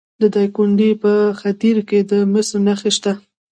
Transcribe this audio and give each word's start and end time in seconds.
د 0.21 0.23
دایکنډي 0.35 0.91
په 1.03 1.11
خدیر 1.39 1.77
کې 1.89 1.99
د 2.09 2.13
مسو 2.31 2.57
نښې 2.65 2.91
شته. 2.97 3.11